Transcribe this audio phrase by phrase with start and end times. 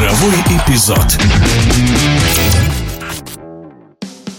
[0.00, 1.18] Игровой эпизод.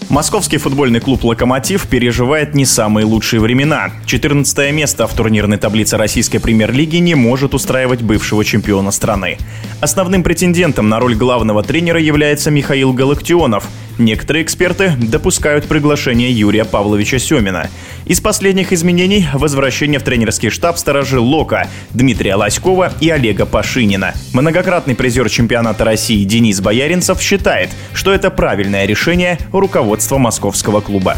[0.08, 3.92] Московский футбольный клуб «Локомотив» переживает не самые лучшие времена.
[4.06, 9.38] 14 место в турнирной таблице российской премьер-лиги не может устраивать бывшего чемпиона страны.
[9.80, 13.64] Основным претендентом на роль главного тренера является Михаил Галактионов–
[13.98, 17.68] Некоторые эксперты допускают приглашение Юрия Павловича Семина.
[18.04, 24.14] Из последних изменений– возвращение в тренерский штаб сторожил Лока, Дмитрия Лоськова и Олега Пашинина.
[24.32, 31.16] Многократный призер чемпионата России Денис Бояринцев считает, что это правильное решение руководства московского клуба.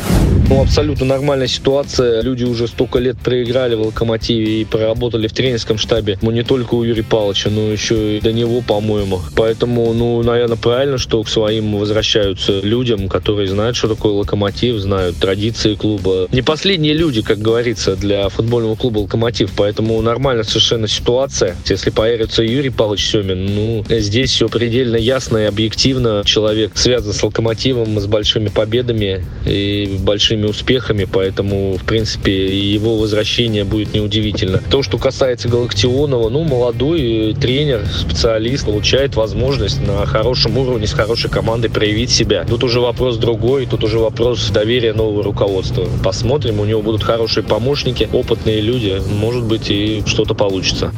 [0.51, 2.21] Ну, абсолютно нормальная ситуация.
[2.21, 6.19] Люди уже столько лет проиграли в «Локомотиве» и проработали в тренерском штабе.
[6.21, 9.21] Ну, не только у Юрия Павловича, но еще и до него, по-моему.
[9.37, 15.17] Поэтому, ну, наверное, правильно, что к своим возвращаются людям, которые знают, что такое «Локомотив», знают
[15.17, 16.29] традиции клуба.
[16.31, 16.43] Не
[16.85, 21.57] последние люди, как говорится, для футбольного клуба «Локомотив», поэтому нормальная совершенно ситуация.
[21.67, 26.23] Если появится Юрий Павлович Семин, ну, здесь все предельно ясно и объективно.
[26.27, 33.65] Человек связан с «Локомотивом», с большими победами и большими успехами, поэтому, в принципе, его возвращение
[33.65, 34.61] будет неудивительно.
[34.71, 41.31] То, что касается Галактионова, ну, молодой тренер, специалист, получает возможность на хорошем уровне с хорошей
[41.31, 42.45] командой проявить себя.
[42.45, 45.87] Тут уже вопрос другой, тут уже вопрос доверия нового руководства.
[46.05, 50.93] Посмотрим, у него будут хорошие помощники, опытные люди, может быть и что-то получится.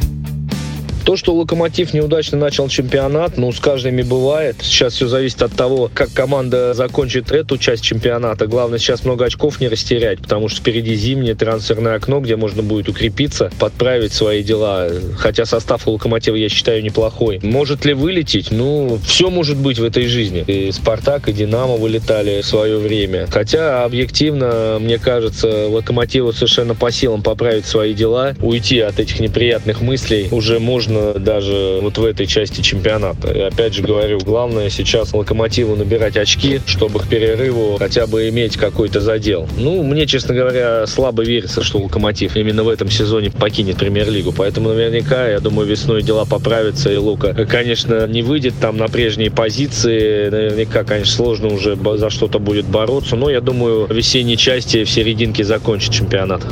[1.06, 4.56] То, что Локомотив неудачно начал чемпионат, ну, с каждыми бывает.
[4.60, 8.48] Сейчас все зависит от того, как команда закончит эту часть чемпионата.
[8.48, 12.88] Главное сейчас много очков не растерять, потому что впереди зимнее трансферное окно, где можно будет
[12.88, 14.88] укрепиться, подправить свои дела.
[15.16, 17.38] Хотя состав у Локомотива, я считаю, неплохой.
[17.40, 18.50] Может ли вылететь?
[18.50, 20.42] Ну, все может быть в этой жизни.
[20.48, 23.28] И Спартак, и Динамо вылетали в свое время.
[23.30, 29.80] Хотя, объективно, мне кажется, Локомотиву совершенно по силам поправить свои дела, уйти от этих неприятных
[29.80, 33.30] мыслей уже можно важно даже вот в этой части чемпионата.
[33.33, 38.56] И опять же говорю, главное сейчас Локомотиву набирать очки, чтобы к перерыву хотя бы иметь
[38.56, 39.48] какой-то задел.
[39.57, 44.33] Ну, мне, честно говоря, слабо верится, что Локомотив именно в этом сезоне покинет премьер-лигу.
[44.36, 49.30] Поэтому наверняка, я думаю, весной дела поправятся, и Лука, конечно, не выйдет там на прежние
[49.30, 50.30] позиции.
[50.30, 53.17] Наверняка, конечно, сложно уже за что-то будет бороться.
[53.17, 56.42] Но я думаю, в весенней части в серединке закончит чемпионат.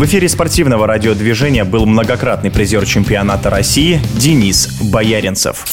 [0.00, 5.66] В эфире спортивного радиодвижения был многократный призер чемпионата России Денис Бояринцев.